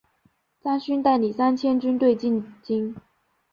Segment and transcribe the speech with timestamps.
[0.63, 2.95] 张勋带领三千军队进京。